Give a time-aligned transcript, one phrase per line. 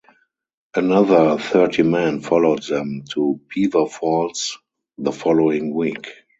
[0.73, 4.57] Another thirty men followed them to Beaver Falls
[4.97, 6.07] the following week.